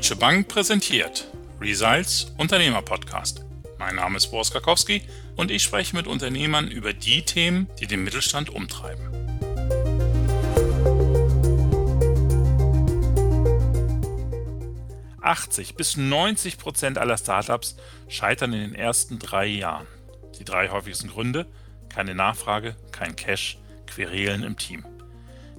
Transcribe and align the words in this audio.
Deutsche 0.00 0.16
Bank 0.16 0.48
präsentiert 0.48 1.28
Results 1.60 2.32
Unternehmer 2.38 2.80
Podcast. 2.80 3.44
Mein 3.78 3.96
Name 3.96 4.16
ist 4.16 4.28
Boris 4.28 4.50
Karkowski 4.50 5.02
und 5.36 5.50
ich 5.50 5.62
spreche 5.62 5.94
mit 5.94 6.06
Unternehmern 6.06 6.68
über 6.68 6.94
die 6.94 7.20
Themen, 7.20 7.68
die 7.78 7.86
den 7.86 8.02
Mittelstand 8.02 8.48
umtreiben. 8.48 9.04
»80 15.20 15.76
bis 15.76 15.98
90 15.98 16.56
Prozent 16.56 16.96
aller 16.96 17.18
Startups 17.18 17.76
scheitern 18.08 18.54
in 18.54 18.60
den 18.60 18.74
ersten 18.74 19.18
drei 19.18 19.44
Jahren. 19.44 19.86
Die 20.38 20.46
drei 20.46 20.70
häufigsten 20.70 21.10
Gründe? 21.10 21.44
Keine 21.90 22.14
Nachfrage, 22.14 22.74
kein 22.90 23.16
Cash, 23.16 23.58
Querelen 23.86 24.44
im 24.44 24.56
Team. 24.56 24.82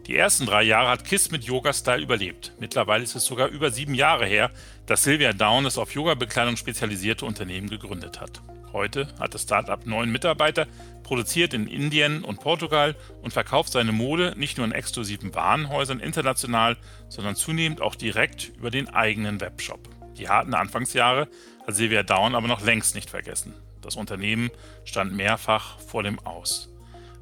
Die 0.07 0.17
ersten 0.17 0.47
drei 0.47 0.63
Jahre 0.63 0.89
hat 0.89 1.05
KISS 1.05 1.29
mit 1.29 1.43
Yoga-Style 1.43 2.01
überlebt. 2.01 2.53
Mittlerweile 2.59 3.03
ist 3.03 3.15
es 3.15 3.25
sogar 3.25 3.49
über 3.49 3.69
sieben 3.69 3.93
Jahre 3.93 4.25
her, 4.25 4.49
dass 4.87 5.03
Sylvia 5.03 5.31
Down 5.31 5.63
das 5.63 5.77
auf 5.77 5.93
Yoga-Bekleidung 5.93 6.57
spezialisierte 6.57 7.25
Unternehmen 7.25 7.69
gegründet 7.69 8.19
hat. 8.19 8.41
Heute 8.73 9.07
hat 9.19 9.35
das 9.35 9.43
Startup 9.43 9.85
neun 9.85 10.11
Mitarbeiter, 10.11 10.65
produziert 11.03 11.53
in 11.53 11.67
Indien 11.67 12.23
und 12.23 12.39
Portugal 12.39 12.95
und 13.21 13.31
verkauft 13.31 13.71
seine 13.71 13.91
Mode 13.91 14.33
nicht 14.37 14.57
nur 14.57 14.65
in 14.65 14.71
exklusiven 14.71 15.35
Warenhäusern 15.35 15.99
international, 15.99 16.77
sondern 17.07 17.35
zunehmend 17.35 17.81
auch 17.81 17.95
direkt 17.95 18.53
über 18.57 18.71
den 18.71 18.89
eigenen 18.89 19.39
Webshop. 19.39 19.87
Die 20.17 20.29
harten 20.29 20.55
Anfangsjahre 20.55 21.27
hat 21.67 21.75
Sylvia 21.75 22.01
Down 22.03 22.33
aber 22.33 22.47
noch 22.47 22.61
längst 22.61 22.95
nicht 22.95 23.09
vergessen. 23.09 23.53
Das 23.81 23.95
Unternehmen 23.95 24.49
stand 24.83 25.13
mehrfach 25.13 25.79
vor 25.79 26.01
dem 26.01 26.19
Aus 26.19 26.70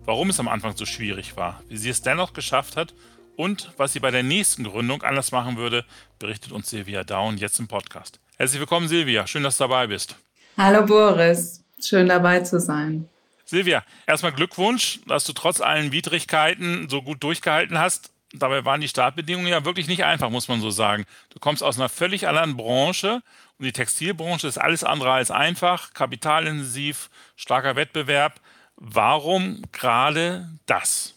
warum 0.09 0.31
es 0.31 0.40
am 0.40 0.48
Anfang 0.48 0.76
so 0.76 0.88
schwierig 0.88 1.38
war, 1.38 1.62
wie 1.68 1.77
sie 1.77 1.91
es 1.91 2.02
dennoch 2.02 2.34
geschafft 2.34 2.76
hat 2.77 2.95
und 3.36 3.72
was 3.77 3.94
sie 3.94 4.00
bei 4.00 4.09
der 4.09 4.23
nächsten 4.23 4.63
Gründung 4.63 5.04
anders 5.04 5.31
machen 5.31 5.56
würde, 5.56 5.86
berichtet 6.17 6.52
uns 6.52 6.67
Silvia 6.67 7.03
Down 7.03 7.38
jetzt 7.38 7.59
im 7.59 7.67
Podcast. 7.67 8.19
Herzlich 8.36 8.59
willkommen, 8.59 8.88
Silvia. 8.88 9.28
Schön, 9.28 9.44
dass 9.44 9.59
du 9.59 9.66
dabei 9.66 9.86
bist. 9.86 10.16
Hallo, 10.58 10.84
Boris. 10.84 11.64
Schön 11.80 12.08
dabei 12.08 12.39
zu 12.39 12.59
sein. 12.59 13.08
Silvia, 13.45 13.84
erstmal 14.08 14.31
Glückwunsch, 14.31 15.00
dass 15.06 15.25
du 15.25 15.34
trotz 15.34 15.61
allen 15.61 15.92
Widrigkeiten 15.92 16.89
so 16.89 17.03
gut 17.03 17.22
durchgehalten 17.22 17.78
hast. 17.78 18.09
Dabei 18.34 18.66
waren 18.66 18.81
die 18.81 18.88
Startbedingungen 18.88 19.50
ja 19.50 19.64
wirklich 19.64 19.88
nicht 19.88 20.06
einfach, 20.06 20.31
muss 20.31 20.47
man 20.47 20.59
so 20.59 20.72
sagen. 20.72 21.06
Du 21.30 21.38
kommst 21.38 21.62
aus 21.62 21.78
einer 21.78 21.88
völlig 21.88 22.28
anderen 22.28 22.58
Branche 22.58 23.22
und 23.59 23.66
die 23.66 23.73
Textilbranche 23.73 24.47
ist 24.47 24.58
alles 24.58 24.84
andere 24.84 25.12
als 25.12 25.30
einfach, 25.30 25.94
kapitalintensiv, 25.94 27.12
starker 27.36 27.75
Wettbewerb. 27.75 28.41
Warum 28.80 29.61
gerade 29.72 30.47
das? 30.66 31.13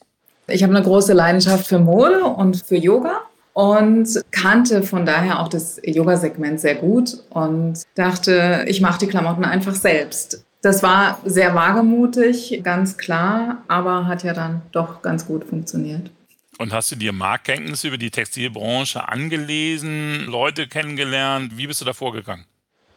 Ich 0.49 0.63
habe 0.63 0.75
eine 0.75 0.85
große 0.85 1.13
Leidenschaft 1.13 1.67
für 1.67 1.79
Mode 1.79 2.25
und 2.25 2.57
für 2.57 2.77
Yoga 2.77 3.21
und 3.53 4.21
kannte 4.33 4.83
von 4.83 5.07
daher 5.07 5.41
auch 5.41 5.49
das 5.49 5.81
Yoga-Segment 5.85 6.61
sehr 6.61 6.75
gut 6.75 7.19
und 7.31 7.83
dachte, 7.95 8.65
ich 8.67 8.81
mache 8.81 8.99
die 8.99 9.07
Klamotten 9.07 9.45
einfach 9.45 9.75
selbst. 9.75 10.45
Das 10.63 10.83
war 10.83 11.21
sehr 11.25 11.55
wagemutig, 11.55 12.61
ganz 12.63 12.97
klar, 12.97 13.63
aber 13.69 14.07
hat 14.07 14.25
ja 14.25 14.33
dann 14.33 14.63
doch 14.73 15.03
ganz 15.03 15.27
gut 15.27 15.45
funktioniert. 15.45 16.11
Und 16.59 16.73
hast 16.73 16.93
du 16.93 16.97
dir 16.97 17.13
Marktkenntnisse 17.13 17.89
über 17.89 17.99
die 17.99 18.11
Textilbranche 18.11 19.09
angelesen, 19.09 20.27
Leute 20.27 20.69
kennengelernt? 20.69 21.57
Wie 21.57 21.67
bist 21.67 21.81
du 21.81 21.85
da 21.85 21.93
vorgegangen? 21.93 22.45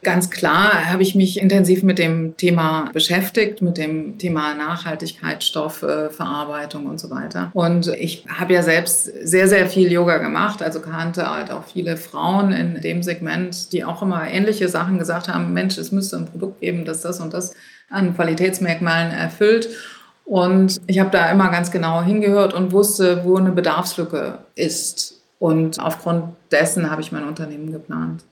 Ganz 0.06 0.30
klar 0.30 0.92
habe 0.92 1.02
ich 1.02 1.16
mich 1.16 1.40
intensiv 1.40 1.82
mit 1.82 1.98
dem 1.98 2.36
Thema 2.36 2.88
beschäftigt, 2.92 3.60
mit 3.60 3.76
dem 3.76 4.18
Thema 4.18 4.54
Nachhaltigkeit, 4.54 5.42
Stoffverarbeitung 5.42 6.86
und 6.86 7.00
so 7.00 7.10
weiter. 7.10 7.50
Und 7.54 7.88
ich 7.88 8.24
habe 8.28 8.54
ja 8.54 8.62
selbst 8.62 9.06
sehr, 9.24 9.48
sehr 9.48 9.66
viel 9.66 9.90
Yoga 9.90 10.18
gemacht, 10.18 10.62
also 10.62 10.78
kannte 10.78 11.28
halt 11.28 11.50
auch 11.50 11.64
viele 11.64 11.96
Frauen 11.96 12.52
in 12.52 12.80
dem 12.80 13.02
Segment, 13.02 13.72
die 13.72 13.84
auch 13.84 14.00
immer 14.00 14.28
ähnliche 14.28 14.68
Sachen 14.68 15.00
gesagt 15.00 15.26
haben, 15.26 15.52
Mensch, 15.52 15.76
es 15.76 15.90
müsste 15.90 16.18
ein 16.18 16.26
Produkt 16.26 16.60
geben, 16.60 16.84
das 16.84 17.00
das 17.00 17.18
und 17.18 17.34
das 17.34 17.54
an 17.90 18.14
Qualitätsmerkmalen 18.14 19.10
erfüllt. 19.10 19.70
Und 20.24 20.80
ich 20.86 21.00
habe 21.00 21.10
da 21.10 21.32
immer 21.32 21.50
ganz 21.50 21.72
genau 21.72 22.04
hingehört 22.04 22.54
und 22.54 22.70
wusste, 22.70 23.24
wo 23.24 23.38
eine 23.38 23.50
Bedarfslücke 23.50 24.38
ist. 24.54 25.20
Und 25.40 25.80
aufgrund 25.80 26.36
dessen 26.52 26.92
habe 26.92 27.02
ich 27.02 27.10
mein 27.10 27.24
Unternehmen 27.24 27.72
geplant. 27.72 28.22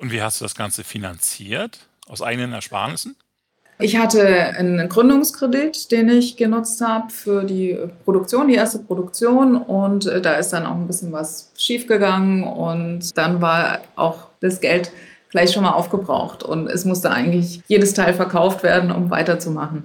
Und 0.00 0.12
wie 0.12 0.22
hast 0.22 0.40
du 0.40 0.46
das 0.46 0.54
Ganze 0.54 0.82
finanziert? 0.82 1.78
Aus 2.08 2.22
eigenen 2.22 2.54
Ersparnissen? 2.54 3.16
Ich 3.78 3.96
hatte 3.96 4.26
einen 4.26 4.88
Gründungskredit, 4.88 5.90
den 5.90 6.08
ich 6.08 6.36
genutzt 6.36 6.80
habe 6.80 7.10
für 7.10 7.44
die 7.44 7.78
Produktion, 8.04 8.48
die 8.48 8.54
erste 8.54 8.78
Produktion. 8.78 9.56
Und 9.56 10.06
äh, 10.06 10.20
da 10.20 10.34
ist 10.34 10.50
dann 10.50 10.66
auch 10.66 10.74
ein 10.74 10.86
bisschen 10.86 11.12
was 11.12 11.52
schiefgegangen. 11.56 12.44
Und 12.44 13.16
dann 13.16 13.42
war 13.42 13.80
auch 13.96 14.28
das 14.40 14.60
Geld 14.60 14.90
gleich 15.30 15.52
schon 15.52 15.62
mal 15.62 15.72
aufgebraucht. 15.72 16.42
Und 16.42 16.66
es 16.66 16.84
musste 16.86 17.10
eigentlich 17.10 17.62
jedes 17.68 17.92
Teil 17.92 18.14
verkauft 18.14 18.62
werden, 18.62 18.90
um 18.90 19.10
weiterzumachen. 19.10 19.84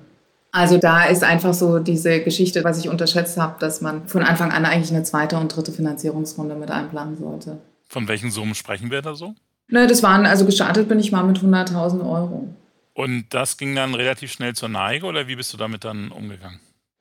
Also 0.52 0.78
da 0.78 1.06
ist 1.06 1.24
einfach 1.24 1.54
so 1.54 1.80
diese 1.80 2.22
Geschichte, 2.22 2.64
was 2.64 2.80
ich 2.80 2.88
unterschätzt 2.88 3.38
habe, 3.38 3.56
dass 3.60 3.82
man 3.82 4.08
von 4.08 4.24
Anfang 4.24 4.52
an 4.52 4.66
eigentlich 4.66 4.92
eine 4.92 5.04
zweite 5.04 5.38
und 5.38 5.54
dritte 5.54 5.74
Finanzierungsrunde 5.74 6.56
mit 6.56 6.72
einplanen 6.72 7.18
sollte. 7.18 7.58
Von 7.88 8.08
welchen 8.08 8.32
Summen 8.32 8.56
sprechen 8.56 8.90
wir 8.90 9.02
da 9.02 9.16
so? 9.16 9.36
Ne, 9.68 9.88
das 9.88 10.04
waren, 10.04 10.26
also 10.26 10.46
gestartet 10.46 10.88
bin 10.88 11.00
ich 11.00 11.12
mal 11.12 11.24
mit 11.24 11.40
100.000 11.40 12.00
Euro. 12.02 12.48
Und 12.94 13.26
das 13.32 13.58
ging 13.58 13.76
dann 13.76 13.94
relativ 13.94 14.32
schnell 14.32 14.54
zur 14.54 14.70
Neige 14.70 15.06
oder 15.06 15.28
wie 15.28 15.36
bist 15.36 15.52
du 15.54 15.58
damit 15.58 15.84
dann 15.84 16.12
umgegangen? 16.12 16.60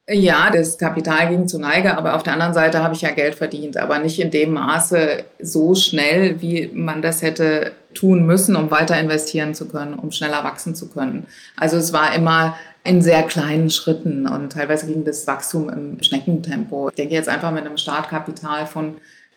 Ja, 0.08 0.50
das 0.50 0.76
Kapital 0.76 1.30
ging 1.30 1.48
zur 1.48 1.60
Neige, 1.60 1.96
aber 1.96 2.14
auf 2.14 2.22
der 2.22 2.34
anderen 2.34 2.52
Seite 2.52 2.82
habe 2.82 2.94
ich 2.94 3.00
ja 3.00 3.10
Geld 3.12 3.36
verdient, 3.36 3.78
aber 3.78 3.98
nicht 3.98 4.20
in 4.20 4.30
dem 4.30 4.52
Maße 4.52 5.24
so 5.40 5.74
schnell, 5.74 6.42
wie 6.42 6.68
man 6.74 7.00
das 7.00 7.22
hätte 7.22 7.72
tun 7.94 8.26
müssen, 8.26 8.54
um 8.54 8.70
weiter 8.70 9.00
investieren 9.00 9.54
zu 9.54 9.66
können, 9.66 9.94
um 9.94 10.10
schneller 10.10 10.44
wachsen 10.44 10.74
zu 10.74 10.90
können. 10.90 11.26
Also 11.56 11.78
es 11.78 11.94
war 11.94 12.14
immer 12.14 12.54
in 12.82 13.00
sehr 13.00 13.22
kleinen 13.22 13.70
Schritten 13.70 14.26
und 14.26 14.52
teilweise 14.52 14.86
ging 14.86 15.04
das 15.04 15.26
Wachstum 15.26 15.70
im 15.70 16.02
Schneckentempo. 16.02 16.90
Ich 16.90 16.96
denke 16.96 17.14
jetzt 17.14 17.30
einfach 17.30 17.50
mit 17.50 17.64
einem 17.64 17.78
Startkapital 17.78 18.66
von 18.66 18.96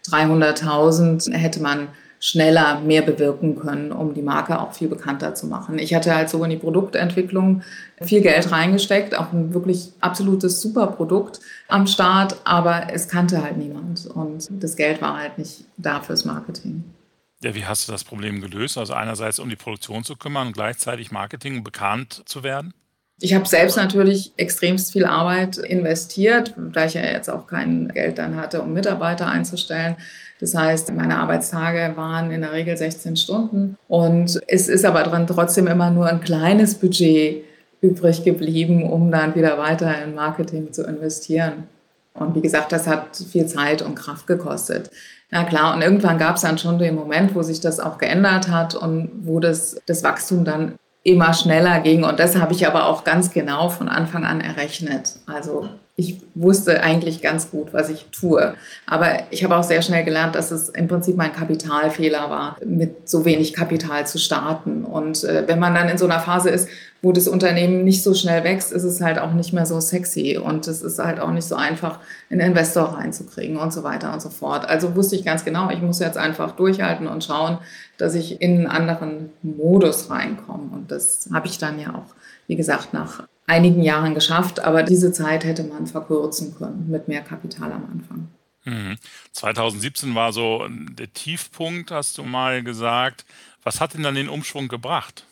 300.000 0.09 1.33
hätte 1.33 1.61
man 1.61 1.87
schneller 2.19 2.79
mehr 2.79 3.01
bewirken 3.03 3.59
können, 3.59 3.91
um 3.91 4.13
die 4.13 4.21
Marke 4.21 4.59
auch 4.59 4.73
viel 4.73 4.87
bekannter 4.87 5.35
zu 5.35 5.47
machen. 5.47 5.77
Ich 5.77 5.93
hatte 5.93 6.15
halt 6.15 6.29
so 6.29 6.43
in 6.43 6.49
die 6.49 6.57
Produktentwicklung 6.57 7.61
viel 8.01 8.21
Geld 8.21 8.51
reingesteckt, 8.51 9.17
auch 9.17 9.31
ein 9.31 9.53
wirklich 9.53 9.91
absolutes 10.01 10.61
Superprodukt 10.61 11.39
am 11.67 11.87
Start, 11.87 12.37
aber 12.43 12.87
es 12.91 13.07
kannte 13.07 13.43
halt 13.43 13.57
niemand 13.57 14.07
und 14.07 14.47
das 14.61 14.75
Geld 14.75 15.01
war 15.01 15.17
halt 15.17 15.37
nicht 15.37 15.65
da 15.77 16.01
fürs 16.01 16.25
Marketing. 16.25 16.83
Ja, 17.43 17.53
wie 17.53 17.65
hast 17.65 17.87
du 17.87 17.91
das 17.91 18.03
Problem 18.03 18.41
gelöst? 18.41 18.79
Also 18.79 18.93
einerseits 18.93 19.37
um 19.37 19.49
die 19.49 19.55
Produktion 19.55 20.03
zu 20.03 20.15
kümmern 20.15 20.47
und 20.47 20.53
gleichzeitig 20.53 21.11
Marketing 21.11 21.63
bekannt 21.63 22.23
zu 22.25 22.41
werden? 22.43 22.73
Ich 23.19 23.33
habe 23.33 23.47
selbst 23.47 23.77
natürlich 23.77 24.31
extremst 24.37 24.91
viel 24.91 25.05
Arbeit 25.05 25.57
investiert, 25.57 26.53
da 26.55 26.85
ich 26.85 26.93
ja 26.93 27.01
jetzt 27.01 27.29
auch 27.29 27.47
kein 27.47 27.87
Geld 27.87 28.19
dann 28.19 28.35
hatte, 28.35 28.61
um 28.61 28.73
Mitarbeiter 28.73 29.27
einzustellen. 29.27 29.95
Das 30.39 30.53
heißt, 30.53 30.93
meine 30.93 31.17
Arbeitstage 31.17 31.93
waren 31.95 32.29
in 32.29 32.41
der 32.41 32.53
Regel 32.53 32.77
16 32.77 33.17
Stunden 33.17 33.75
und 33.87 34.39
es 34.47 34.67
ist 34.67 34.85
aber 34.85 35.01
dann 35.01 35.25
trotzdem 35.25 35.65
immer 35.65 35.89
nur 35.89 36.05
ein 36.05 36.21
kleines 36.21 36.75
Budget 36.75 37.43
übrig 37.81 38.23
geblieben, 38.23 38.83
um 38.83 39.11
dann 39.11 39.33
wieder 39.33 39.57
weiter 39.57 40.03
in 40.03 40.13
Marketing 40.13 40.71
zu 40.71 40.83
investieren. 40.83 41.63
Und 42.13 42.35
wie 42.35 42.41
gesagt, 42.41 42.71
das 42.71 42.85
hat 42.85 43.15
viel 43.15 43.47
Zeit 43.47 43.81
und 43.81 43.95
Kraft 43.95 44.27
gekostet. 44.27 44.91
Na 45.31 45.43
klar, 45.43 45.75
und 45.75 45.81
irgendwann 45.81 46.17
gab 46.19 46.35
es 46.35 46.43
dann 46.43 46.57
schon 46.57 46.77
den 46.77 46.95
Moment, 46.95 47.33
wo 47.33 47.41
sich 47.41 47.59
das 47.59 47.79
auch 47.79 47.97
geändert 47.97 48.47
hat 48.49 48.75
und 48.75 49.09
wo 49.23 49.39
das, 49.39 49.81
das 49.87 50.03
Wachstum 50.03 50.45
dann 50.45 50.75
immer 51.07 51.33
schneller 51.33 51.79
ging. 51.79 52.03
Und 52.03 52.19
das 52.19 52.35
habe 52.35 52.53
ich 52.53 52.67
aber 52.67 52.85
auch 52.85 53.03
ganz 53.03 53.31
genau 53.31 53.69
von 53.69 53.87
Anfang 53.87 54.25
an 54.25 54.41
errechnet. 54.41 55.15
Also 55.25 55.69
ich 55.99 56.21
wusste 56.35 56.83
eigentlich 56.83 57.23
ganz 57.23 57.49
gut, 57.49 57.73
was 57.73 57.89
ich 57.89 58.05
tue. 58.11 58.53
Aber 58.85 59.23
ich 59.31 59.43
habe 59.43 59.57
auch 59.57 59.63
sehr 59.63 59.81
schnell 59.81 60.03
gelernt, 60.03 60.35
dass 60.35 60.51
es 60.51 60.69
im 60.69 60.87
Prinzip 60.87 61.17
mein 61.17 61.33
Kapitalfehler 61.33 62.29
war, 62.29 62.55
mit 62.63 63.09
so 63.09 63.25
wenig 63.25 63.53
Kapital 63.53 64.05
zu 64.05 64.19
starten. 64.19 64.85
Und 64.85 65.23
äh, 65.23 65.47
wenn 65.47 65.57
man 65.57 65.73
dann 65.73 65.89
in 65.89 65.97
so 65.97 66.05
einer 66.05 66.19
Phase 66.19 66.51
ist, 66.51 66.69
wo 67.01 67.11
das 67.11 67.27
Unternehmen 67.27 67.83
nicht 67.83 68.03
so 68.03 68.13
schnell 68.13 68.43
wächst, 68.43 68.71
ist 68.71 68.83
es 68.83 69.01
halt 69.01 69.17
auch 69.17 69.33
nicht 69.33 69.53
mehr 69.53 69.65
so 69.65 69.79
sexy 69.79 70.37
und 70.37 70.67
es 70.67 70.83
ist 70.83 70.99
halt 70.99 71.19
auch 71.19 71.31
nicht 71.31 71.47
so 71.47 71.55
einfach, 71.55 71.99
einen 72.29 72.41
Investor 72.41 72.95
reinzukriegen 72.95 73.57
und 73.57 73.73
so 73.73 73.83
weiter 73.83 74.13
und 74.13 74.21
so 74.21 74.29
fort. 74.29 74.69
Also 74.69 74.95
wusste 74.95 75.15
ich 75.15 75.25
ganz 75.25 75.45
genau, 75.45 75.71
ich 75.71 75.81
muss 75.81 75.97
jetzt 75.97 76.17
einfach 76.17 76.51
durchhalten 76.51 77.07
und 77.07 77.23
schauen, 77.23 77.57
dass 77.97 78.13
ich 78.13 78.39
in 78.39 78.57
einen 78.57 78.67
anderen 78.67 79.31
Modus 79.41 80.11
reinkomme. 80.11 80.69
Und 80.73 80.91
das 80.91 81.27
habe 81.33 81.47
ich 81.47 81.57
dann 81.57 81.79
ja 81.79 81.95
auch, 81.95 82.13
wie 82.45 82.55
gesagt, 82.55 82.93
nach 82.93 83.23
einigen 83.47 83.81
Jahren 83.81 84.13
geschafft. 84.13 84.59
Aber 84.59 84.83
diese 84.83 85.11
Zeit 85.11 85.43
hätte 85.43 85.63
man 85.63 85.87
verkürzen 85.87 86.55
können 86.55 86.87
mit 86.89 87.07
mehr 87.07 87.21
Kapital 87.21 87.71
am 87.71 87.85
Anfang. 87.91 88.27
2017 89.31 90.09
mhm. 90.09 90.15
war 90.15 90.33
so 90.33 90.67
der 90.69 91.11
Tiefpunkt, 91.13 91.91
hast 91.91 92.17
du 92.17 92.23
mal 92.23 92.63
gesagt. 92.63 93.25
Was 93.63 93.81
hat 93.81 93.93
denn 93.93 94.03
dann 94.03 94.15
den 94.15 94.29
Umschwung 94.29 94.67
gebracht? 94.67 95.25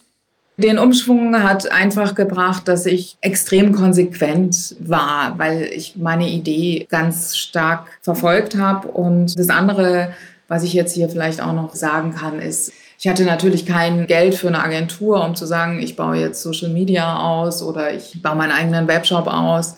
Den 0.57 0.79
Umschwung 0.79 1.43
hat 1.43 1.69
einfach 1.69 2.15
gebracht, 2.15 2.69
dass 2.69 2.85
ich 2.85 3.17
extrem 3.19 3.73
konsequent 3.73 4.77
war, 4.79 5.37
weil 5.37 5.63
ich 5.63 5.97
meine 5.97 6.29
Idee 6.29 6.87
ganz 6.89 7.35
stark 7.35 7.87
verfolgt 8.01 8.55
habe. 8.55 8.87
Und 8.87 9.37
das 9.37 9.49
andere 9.49 10.13
Was 10.47 10.61
ich 10.61 10.73
jetzt 10.73 10.93
hier 10.93 11.09
vielleicht 11.09 11.41
auch 11.41 11.53
noch 11.53 11.73
sagen 11.73 12.13
kann, 12.13 12.39
ist, 12.39 12.71
ich 12.97 13.07
hatte 13.07 13.25
natürlich 13.25 13.65
kein 13.65 14.07
Geld 14.07 14.35
für 14.35 14.47
eine 14.47 14.63
Agentur, 14.63 15.23
um 15.23 15.35
zu 15.35 15.45
sagen, 15.45 15.79
ich 15.79 15.95
baue 15.95 16.17
jetzt 16.17 16.41
Social 16.41 16.69
Media 16.69 17.19
aus 17.19 17.61
oder 17.61 17.93
ich 17.93 18.21
baue 18.21 18.35
meinen 18.35 18.51
eigenen 18.51 18.87
Webshop 18.87 19.27
aus 19.27 19.75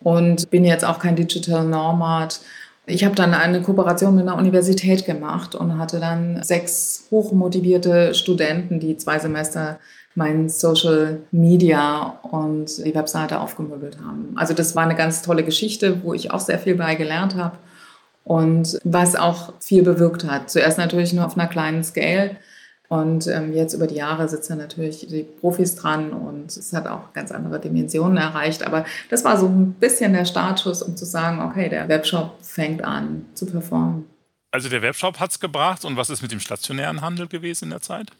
und 0.00 0.48
bin 0.50 0.64
jetzt 0.64 0.84
auch 0.84 0.98
kein 0.98 1.16
Digital 1.16 1.64
Nomad. 1.64 2.40
Ich 2.86 3.04
habe 3.04 3.14
dann 3.14 3.34
eine 3.34 3.62
Kooperation 3.62 4.14
mit 4.14 4.26
einer 4.26 4.36
Universität 4.36 5.04
gemacht 5.04 5.54
und 5.54 5.78
hatte 5.78 6.00
dann 6.00 6.42
sechs 6.42 7.06
hochmotivierte 7.10 8.14
Studenten, 8.14 8.80
die 8.80 8.96
zwei 8.96 9.18
Semester 9.18 9.78
mein 10.14 10.48
Social 10.48 11.22
Media 11.32 12.18
und 12.22 12.84
die 12.84 12.94
Webseite 12.94 13.40
aufgemöbelt 13.40 13.98
haben. 14.04 14.32
Also 14.36 14.54
das 14.54 14.76
war 14.76 14.84
eine 14.84 14.94
ganz 14.94 15.22
tolle 15.22 15.42
Geschichte, 15.42 16.02
wo 16.04 16.14
ich 16.14 16.30
auch 16.30 16.40
sehr 16.40 16.58
viel 16.58 16.76
bei 16.76 16.94
gelernt 16.94 17.34
habe 17.34 17.56
und 18.22 18.78
was 18.84 19.16
auch 19.16 19.52
viel 19.60 19.82
bewirkt 19.82 20.24
hat. 20.24 20.50
Zuerst 20.50 20.78
natürlich 20.78 21.12
nur 21.12 21.26
auf 21.26 21.36
einer 21.36 21.48
kleinen 21.48 21.82
Scale 21.82 22.36
und 22.88 23.26
ähm, 23.26 23.54
jetzt 23.54 23.74
über 23.74 23.86
die 23.86 23.96
Jahre 23.96 24.28
sitzen 24.28 24.58
natürlich 24.58 25.06
die 25.08 25.22
Profis 25.22 25.74
dran 25.74 26.12
und 26.12 26.54
es 26.54 26.72
hat 26.72 26.86
auch 26.86 27.12
ganz 27.12 27.32
andere 27.32 27.58
Dimensionen 27.58 28.18
erreicht. 28.18 28.64
Aber 28.64 28.84
das 29.10 29.24
war 29.24 29.38
so 29.38 29.46
ein 29.46 29.72
bisschen 29.74 30.12
der 30.12 30.26
Startschuss, 30.26 30.82
um 30.82 30.96
zu 30.96 31.04
sagen, 31.04 31.40
okay, 31.40 31.68
der 31.68 31.88
Webshop 31.88 32.36
fängt 32.42 32.84
an 32.84 33.24
zu 33.34 33.46
performen. 33.46 34.06
Also 34.50 34.68
der 34.68 34.82
Webshop 34.82 35.18
hat 35.18 35.30
es 35.30 35.40
gebracht 35.40 35.84
und 35.84 35.96
was 35.96 36.10
ist 36.10 36.22
mit 36.22 36.30
dem 36.30 36.40
stationären 36.40 37.00
Handel 37.00 37.26
gewesen 37.26 37.64
in 37.64 37.70
der 37.70 37.80
Zeit? 37.80 38.12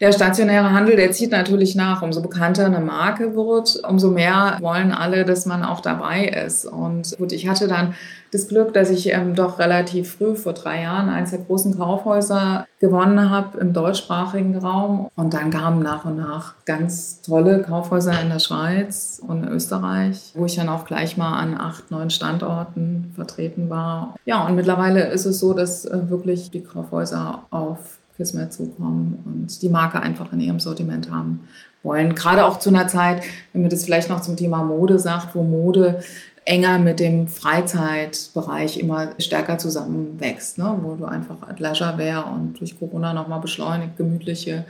Der 0.00 0.12
stationäre 0.12 0.72
Handel, 0.72 0.96
der 0.96 1.12
zieht 1.12 1.30
natürlich 1.30 1.74
nach. 1.74 2.00
Umso 2.00 2.22
bekannter 2.22 2.64
eine 2.64 2.80
Marke 2.80 3.36
wird, 3.36 3.82
umso 3.86 4.10
mehr 4.10 4.56
wollen 4.60 4.92
alle, 4.92 5.26
dass 5.26 5.44
man 5.44 5.62
auch 5.62 5.80
dabei 5.80 6.24
ist. 6.24 6.64
Und 6.64 7.18
gut, 7.18 7.32
ich 7.32 7.46
hatte 7.46 7.68
dann 7.68 7.94
das 8.32 8.48
Glück, 8.48 8.72
dass 8.72 8.88
ich 8.88 9.12
ähm, 9.12 9.34
doch 9.34 9.58
relativ 9.58 10.14
früh, 10.14 10.36
vor 10.36 10.54
drei 10.54 10.82
Jahren, 10.82 11.10
eines 11.10 11.30
der 11.30 11.40
großen 11.40 11.76
Kaufhäuser 11.76 12.66
gewonnen 12.78 13.28
habe 13.28 13.58
im 13.58 13.74
deutschsprachigen 13.74 14.56
Raum. 14.56 15.10
Und 15.16 15.34
dann 15.34 15.50
kamen 15.50 15.82
nach 15.82 16.06
und 16.06 16.16
nach 16.16 16.54
ganz 16.64 17.20
tolle 17.20 17.60
Kaufhäuser 17.60 18.18
in 18.22 18.30
der 18.30 18.38
Schweiz 18.38 19.20
und 19.26 19.44
Österreich, 19.44 20.32
wo 20.34 20.46
ich 20.46 20.56
dann 20.56 20.70
auch 20.70 20.86
gleich 20.86 21.18
mal 21.18 21.38
an 21.38 21.60
acht, 21.60 21.90
neun 21.90 22.08
Standorten 22.08 23.12
vertreten 23.14 23.68
war. 23.68 24.14
Ja, 24.24 24.46
und 24.46 24.54
mittlerweile 24.54 25.08
ist 25.08 25.26
es 25.26 25.40
so, 25.40 25.52
dass 25.52 25.84
äh, 25.84 26.08
wirklich 26.08 26.50
die 26.50 26.62
Kaufhäuser 26.62 27.42
auf 27.50 27.99
Kismet 28.20 28.52
zukommen 28.52 29.22
und 29.24 29.62
die 29.62 29.70
Marke 29.70 30.00
einfach 30.00 30.30
in 30.34 30.40
ihrem 30.40 30.60
Sortiment 30.60 31.10
haben 31.10 31.48
wollen. 31.82 32.14
Gerade 32.14 32.44
auch 32.44 32.58
zu 32.58 32.68
einer 32.68 32.86
Zeit, 32.86 33.22
wenn 33.52 33.62
man 33.62 33.70
das 33.70 33.84
vielleicht 33.84 34.10
noch 34.10 34.20
zum 34.20 34.36
Thema 34.36 34.62
Mode 34.62 34.98
sagt, 34.98 35.34
wo 35.34 35.42
Mode 35.42 36.02
enger 36.44 36.78
mit 36.78 37.00
dem 37.00 37.28
Freizeitbereich 37.28 38.78
immer 38.78 39.12
stärker 39.18 39.56
zusammenwächst, 39.56 40.58
ne? 40.58 40.78
wo 40.82 40.96
du 40.96 41.06
einfach 41.06 41.36
Leisurewear 41.58 42.30
und 42.30 42.60
durch 42.60 42.78
Corona 42.78 43.14
nochmal 43.14 43.40
beschleunigt 43.40 43.96
gemütliche 43.96 44.66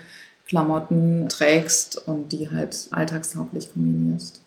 Klamotten 0.47 1.29
trägst 1.29 2.06
und 2.06 2.31
die 2.31 2.50
halt 2.50 2.88
alltagstauglich 2.93 3.73
kombinierst. 3.73 4.43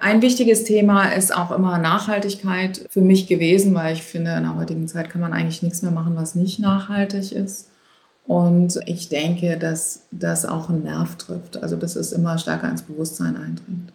Ein 0.00 0.20
wichtiges 0.20 0.64
Thema 0.64 1.12
ist 1.12 1.34
auch 1.34 1.50
immer 1.50 1.78
Nachhaltigkeit 1.78 2.86
für 2.90 3.00
mich 3.00 3.26
gewesen, 3.26 3.74
weil 3.74 3.94
ich 3.94 4.02
finde, 4.02 4.32
in 4.32 4.42
der 4.42 4.56
heutigen 4.56 4.86
Zeit 4.86 5.08
kann 5.08 5.20
man 5.20 5.32
eigentlich 5.32 5.62
nichts 5.62 5.80
mehr 5.80 5.92
machen, 5.92 6.16
was 6.16 6.34
nicht 6.34 6.58
nachhaltig 6.58 7.32
ist. 7.32 7.68
Und 8.28 8.78
ich 8.84 9.08
denke, 9.08 9.56
dass 9.56 10.02
das 10.10 10.44
auch 10.44 10.68
einen 10.68 10.84
Nerv 10.84 11.16
trifft. 11.16 11.56
Also, 11.56 11.76
dass 11.76 11.96
es 11.96 12.12
immer 12.12 12.36
stärker 12.36 12.68
ins 12.68 12.82
Bewusstsein 12.82 13.36
eindringt. 13.36 13.90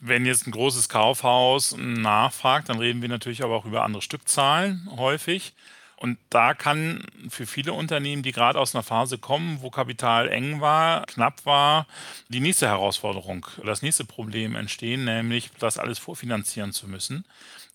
Wenn 0.00 0.24
jetzt 0.24 0.46
ein 0.46 0.52
großes 0.52 0.88
Kaufhaus 0.88 1.74
nachfragt, 1.76 2.68
dann 2.68 2.78
reden 2.78 3.02
wir 3.02 3.08
natürlich 3.08 3.42
aber 3.42 3.56
auch 3.56 3.64
über 3.64 3.82
andere 3.82 4.00
Stückzahlen 4.00 4.88
häufig. 4.96 5.54
Und 5.96 6.18
da 6.30 6.54
kann 6.54 7.02
für 7.28 7.46
viele 7.46 7.72
Unternehmen, 7.72 8.22
die 8.22 8.30
gerade 8.30 8.60
aus 8.60 8.76
einer 8.76 8.84
Phase 8.84 9.18
kommen, 9.18 9.58
wo 9.60 9.70
Kapital 9.70 10.28
eng 10.28 10.60
war, 10.60 11.04
knapp 11.06 11.44
war, 11.44 11.86
die 12.28 12.40
nächste 12.40 12.68
Herausforderung, 12.68 13.46
das 13.64 13.82
nächste 13.82 14.04
Problem 14.04 14.54
entstehen, 14.54 15.04
nämlich 15.04 15.50
das 15.58 15.78
alles 15.78 15.98
vorfinanzieren 15.98 16.72
zu 16.72 16.86
müssen. 16.86 17.24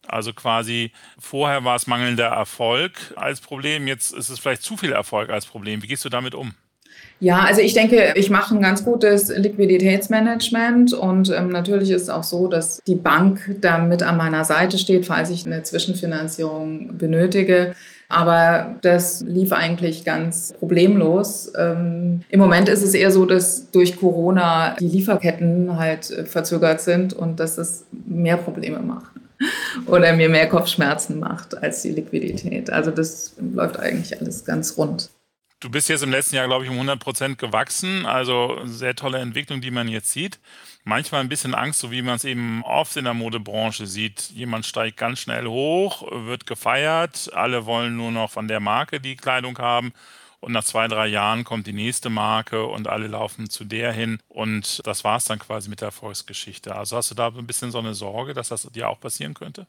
Also 0.09 0.33
quasi 0.33 0.91
vorher 1.17 1.63
war 1.63 1.75
es 1.75 1.87
mangelnder 1.87 2.27
Erfolg 2.27 2.91
als 3.15 3.41
Problem, 3.41 3.87
jetzt 3.87 4.13
ist 4.13 4.29
es 4.29 4.39
vielleicht 4.39 4.63
zu 4.63 4.77
viel 4.77 4.91
Erfolg 4.91 5.29
als 5.29 5.45
Problem. 5.45 5.83
Wie 5.83 5.87
gehst 5.87 6.05
du 6.05 6.09
damit 6.09 6.35
um? 6.35 6.53
Ja, 7.21 7.41
also 7.41 7.61
ich 7.61 7.73
denke, 7.73 8.13
ich 8.15 8.29
mache 8.29 8.55
ein 8.55 8.61
ganz 8.61 8.85
gutes 8.85 9.27
Liquiditätsmanagement 9.35 10.93
und 10.93 11.29
ähm, 11.29 11.49
natürlich 11.49 11.91
ist 11.91 12.03
es 12.03 12.09
auch 12.09 12.23
so, 12.23 12.47
dass 12.47 12.81
die 12.87 12.95
Bank 12.95 13.57
da 13.59 13.77
mit 13.77 14.03
an 14.03 14.15
meiner 14.15 14.45
Seite 14.45 14.77
steht, 14.77 15.05
falls 15.05 15.29
ich 15.29 15.45
eine 15.45 15.63
Zwischenfinanzierung 15.63 16.97
benötige. 16.97 17.75
Aber 18.07 18.75
das 18.81 19.21
lief 19.21 19.51
eigentlich 19.51 20.05
ganz 20.05 20.53
problemlos. 20.57 21.51
Ähm, 21.57 22.21
Im 22.29 22.39
Moment 22.39 22.69
ist 22.69 22.83
es 22.83 22.93
eher 22.93 23.11
so, 23.11 23.25
dass 23.25 23.69
durch 23.69 23.97
Corona 23.97 24.75
die 24.79 24.87
Lieferketten 24.87 25.77
halt 25.77 26.09
äh, 26.09 26.25
verzögert 26.25 26.79
sind 26.81 27.13
und 27.13 27.39
dass 27.39 27.57
es 27.57 27.85
mehr 27.91 28.37
Probleme 28.37 28.79
macht 28.79 29.18
oder 29.85 30.13
mir 30.13 30.29
mehr 30.29 30.47
Kopfschmerzen 30.47 31.19
macht 31.19 31.57
als 31.57 31.81
die 31.81 31.91
Liquidität. 31.91 32.69
Also 32.69 32.91
das 32.91 33.35
läuft 33.39 33.77
eigentlich 33.77 34.19
alles 34.19 34.45
ganz 34.45 34.77
rund. 34.77 35.09
Du 35.61 35.69
bist 35.69 35.89
jetzt 35.89 36.03
im 36.03 36.11
letzten 36.11 36.37
Jahr, 36.37 36.47
glaube 36.47 36.63
ich, 36.63 36.69
um 36.69 36.77
100 36.77 36.99
Prozent 37.01 37.37
gewachsen. 37.37 38.05
Also 38.05 38.61
sehr 38.63 38.95
tolle 38.95 39.17
Entwicklung, 39.17 39.59
die 39.59 39.71
man 39.71 39.89
jetzt 39.89 40.11
sieht. 40.11 40.39
Manchmal 40.85 41.19
ein 41.19 41.27
bisschen 41.27 41.53
Angst, 41.53 41.81
so 41.81 41.91
wie 41.91 42.01
man 42.01 42.15
es 42.15 42.23
eben 42.23 42.63
oft 42.63 42.95
in 42.95 43.03
der 43.03 43.13
Modebranche 43.13 43.85
sieht. 43.85 44.29
Jemand 44.33 44.65
steigt 44.65 44.95
ganz 44.95 45.19
schnell 45.19 45.47
hoch, 45.47 46.07
wird 46.25 46.45
gefeiert. 46.45 47.29
Alle 47.33 47.65
wollen 47.65 47.97
nur 47.97 48.11
noch 48.11 48.31
von 48.31 48.47
der 48.47 48.61
Marke 48.61 49.01
die 49.01 49.17
Kleidung 49.17 49.57
haben. 49.57 49.91
Und 50.41 50.53
nach 50.53 50.63
zwei, 50.63 50.87
drei 50.87 51.07
Jahren 51.07 51.43
kommt 51.43 51.67
die 51.67 51.73
nächste 51.73 52.09
Marke 52.09 52.65
und 52.65 52.87
alle 52.87 53.07
laufen 53.07 53.49
zu 53.49 53.65
der 53.65 53.91
hin. 53.91 54.19
Und 54.29 54.81
das 54.85 55.03
war 55.03 55.17
es 55.17 55.25
dann 55.25 55.39
quasi 55.39 55.69
mit 55.69 55.81
der 55.81 55.87
Erfolgsgeschichte. 55.87 56.75
Also 56.75 56.95
hast 56.95 57.11
du 57.11 57.15
da 57.15 57.27
ein 57.27 57.47
bisschen 57.47 57.71
so 57.71 57.79
eine 57.79 57.93
Sorge, 57.93 58.33
dass 58.33 58.49
das 58.49 58.63
dir 58.71 58.89
auch 58.89 58.99
passieren 58.99 59.33
könnte? 59.33 59.67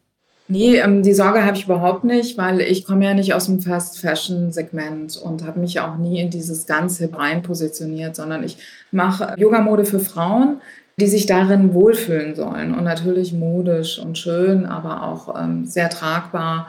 Nee, 0.52 0.78
ähm, 0.78 1.04
die 1.04 1.14
Sorge 1.14 1.44
habe 1.44 1.56
ich 1.56 1.66
überhaupt 1.66 2.02
nicht, 2.02 2.36
weil 2.36 2.60
ich 2.60 2.84
komme 2.84 3.04
ja 3.04 3.14
nicht 3.14 3.34
aus 3.34 3.46
dem 3.46 3.60
Fast-Fashion-Segment 3.60 5.16
und 5.16 5.44
habe 5.44 5.60
mich 5.60 5.78
auch 5.78 5.96
nie 5.96 6.20
in 6.20 6.30
dieses 6.30 6.66
ganze 6.66 7.08
rein 7.12 7.42
positioniert, 7.42 8.16
sondern 8.16 8.42
ich 8.42 8.56
mache 8.90 9.34
Yoga-Mode 9.36 9.84
für 9.84 10.00
Frauen, 10.00 10.60
die 10.98 11.06
sich 11.06 11.26
darin 11.26 11.72
wohlfühlen 11.72 12.34
sollen 12.34 12.74
und 12.74 12.82
natürlich 12.82 13.32
modisch 13.32 14.00
und 14.00 14.18
schön, 14.18 14.66
aber 14.66 15.04
auch 15.04 15.40
ähm, 15.40 15.66
sehr 15.66 15.88
tragbar. 15.88 16.66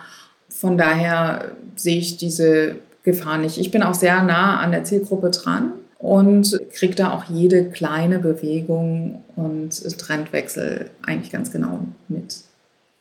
Von 0.48 0.78
daher 0.78 1.52
sehe 1.76 1.98
ich 1.98 2.18
diese 2.18 2.76
Gefahr 3.04 3.38
nicht. 3.38 3.58
Ich 3.58 3.72
bin 3.72 3.84
auch 3.84 3.94
sehr 3.94 4.22
nah 4.24 4.60
an 4.60 4.72
der 4.72 4.84
Zielgruppe 4.84 5.32
dran 5.32 5.74
und 5.98 6.60
kriege 6.74 6.96
da 6.96 7.12
auch 7.12 7.26
jede 7.26 7.70
kleine 7.70 8.20
Bewegung 8.20 9.24
und 9.36 9.72
Trendwechsel 9.98 10.90
eigentlich 11.04 11.32
ganz 11.32 11.52
genau 11.52 11.86
mit. 12.08 12.44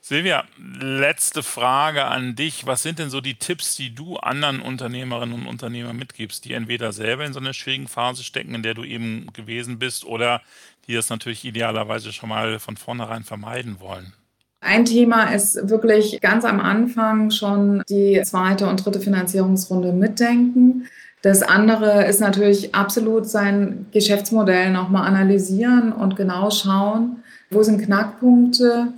Silvia, 0.02 0.44
letzte 0.80 1.42
Frage 1.42 2.06
an 2.06 2.34
dich. 2.34 2.66
Was 2.66 2.82
sind 2.82 2.98
denn 2.98 3.10
so 3.10 3.20
die 3.20 3.34
Tipps, 3.34 3.76
die 3.76 3.94
du 3.94 4.16
anderen 4.16 4.60
Unternehmerinnen 4.60 5.34
und 5.34 5.46
Unternehmern 5.46 5.96
mitgibst, 5.96 6.44
die 6.44 6.54
entweder 6.54 6.92
selber 6.92 7.24
in 7.26 7.32
so 7.32 7.38
einer 7.38 7.52
schwierigen 7.52 7.86
Phase 7.86 8.24
stecken, 8.24 8.54
in 8.54 8.62
der 8.62 8.74
du 8.74 8.82
eben 8.82 9.32
gewesen 9.34 9.78
bist, 9.78 10.04
oder 10.04 10.40
die 10.86 10.94
das 10.94 11.10
natürlich 11.10 11.44
idealerweise 11.44 12.12
schon 12.12 12.30
mal 12.30 12.58
von 12.58 12.76
vornherein 12.76 13.24
vermeiden 13.24 13.78
wollen? 13.78 14.12
Ein 14.60 14.84
Thema 14.84 15.34
ist 15.34 15.70
wirklich 15.70 16.20
ganz 16.20 16.44
am 16.44 16.60
Anfang 16.60 17.30
schon 17.30 17.82
die 17.88 18.20
zweite 18.24 18.68
und 18.68 18.84
dritte 18.84 19.00
Finanzierungsrunde 19.00 19.92
mitdenken. 19.92 20.86
Das 21.22 21.42
andere 21.42 22.06
ist 22.06 22.20
natürlich 22.20 22.74
absolut 22.74 23.26
sein 23.28 23.86
Geschäftsmodell 23.92 24.70
nochmal 24.70 25.06
analysieren 25.06 25.92
und 25.92 26.16
genau 26.16 26.50
schauen, 26.50 27.22
wo 27.50 27.62
sind 27.62 27.82
Knackpunkte. 27.82 28.94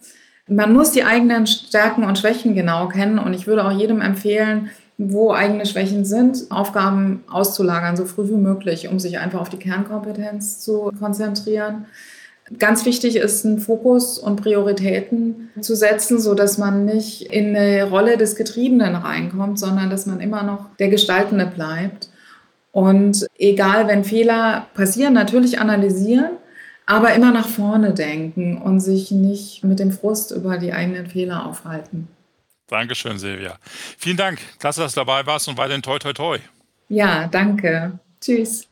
Man 0.49 0.73
muss 0.73 0.91
die 0.91 1.05
eigenen 1.05 1.47
Stärken 1.47 2.05
und 2.05 2.19
Schwächen 2.19 2.55
genau 2.55 2.89
kennen 2.89 3.19
und 3.19 3.33
ich 3.33 3.47
würde 3.47 3.65
auch 3.65 3.73
jedem 3.73 4.01
empfehlen, 4.01 4.71
wo 4.99 5.33
eigene 5.33 5.67
Schwächen 5.67 6.05
sind, 6.05 6.51
Aufgaben 6.51 7.25
auszulagern, 7.31 7.97
so 7.97 8.05
früh 8.05 8.29
wie 8.29 8.37
möglich, 8.37 8.89
um 8.89 8.99
sich 8.99 9.19
einfach 9.19 9.41
auf 9.41 9.49
die 9.49 9.59
Kernkompetenz 9.59 10.61
zu 10.61 10.93
konzentrieren. 10.99 11.87
Ganz 12.59 12.85
wichtig 12.85 13.17
ist, 13.17 13.47
einen 13.47 13.61
Fokus 13.61 14.19
und 14.19 14.43
Prioritäten 14.43 15.51
zu 15.61 15.75
setzen, 15.75 16.21
so 16.21 16.35
dass 16.35 16.59
man 16.59 16.85
nicht 16.85 17.23
in 17.33 17.57
eine 17.57 17.85
Rolle 17.85 18.17
des 18.17 18.37
Getriebenen 18.37 18.95
reinkommt, 18.95 19.59
sondern 19.59 19.91
dass 19.91 20.07
man 20.07 20.21
immer 20.21 20.43
noch 20.43 20.67
der 20.79 20.89
Gestaltende 20.89 21.47
bleibt. 21.47 22.09
Und 22.73 23.27
egal, 23.39 23.87
wenn 23.87 24.05
Fehler 24.05 24.67
passieren, 24.75 25.15
natürlich 25.15 25.61
analysieren, 25.61 26.31
aber 26.87 27.15
immer 27.15 27.31
nach 27.31 27.49
vorne 27.49 27.95
denken 27.95 28.59
und 28.59 28.81
sich 28.81 29.11
nicht 29.11 29.63
mit 29.63 29.79
dem 29.79 29.93
Frust 29.93 30.33
über 30.33 30.59
die 30.59 30.73
eigenen 30.73 31.07
Fehler 31.07 31.47
aufhalten. 31.47 32.09
Dankeschön, 32.67 33.19
Silvia. 33.19 33.59
Vielen 33.99 34.17
Dank. 34.17 34.41
Klasse, 34.59 34.81
dass 34.81 34.95
du 34.95 35.01
dabei 35.01 35.25
warst 35.27 35.47
und 35.49 35.59
weiterhin 35.59 35.83
toi, 35.83 35.99
toi, 35.99 36.13
toi. 36.13 36.39
Ja, 36.89 37.29
danke. 37.29 37.99
Tschüss. 38.21 38.67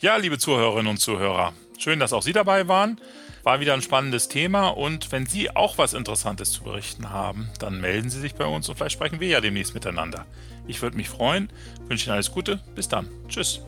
Ja, 0.00 0.16
liebe 0.16 0.38
Zuhörerinnen 0.38 0.88
und 0.88 0.98
Zuhörer, 0.98 1.54
schön, 1.82 2.00
dass 2.00 2.12
auch 2.12 2.22
Sie 2.22 2.32
dabei 2.32 2.68
waren. 2.68 3.00
War 3.42 3.60
wieder 3.60 3.74
ein 3.74 3.82
spannendes 3.82 4.28
Thema 4.28 4.68
und 4.68 5.12
wenn 5.12 5.26
Sie 5.26 5.54
auch 5.54 5.78
was 5.78 5.94
Interessantes 5.94 6.50
zu 6.50 6.64
berichten 6.64 7.10
haben, 7.10 7.48
dann 7.58 7.80
melden 7.80 8.10
Sie 8.10 8.20
sich 8.20 8.34
bei 8.34 8.46
uns 8.46 8.68
und 8.68 8.76
vielleicht 8.76 8.94
sprechen 8.94 9.20
wir 9.20 9.28
ja 9.28 9.40
demnächst 9.40 9.74
miteinander. 9.74 10.26
Ich 10.66 10.82
würde 10.82 10.96
mich 10.96 11.08
freuen, 11.08 11.48
wünsche 11.86 12.06
Ihnen 12.06 12.14
alles 12.14 12.32
Gute, 12.32 12.58
bis 12.74 12.88
dann. 12.88 13.08
Tschüss. 13.28 13.60